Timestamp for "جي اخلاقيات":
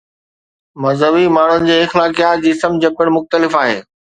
1.69-2.43